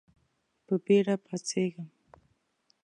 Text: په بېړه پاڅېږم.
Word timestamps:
په 0.65 0.73
بېړه 0.85 1.15
پاڅېږم. 1.25 1.87